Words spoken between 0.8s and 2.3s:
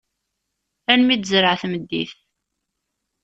Almi i d-tezreɛ tmeddit.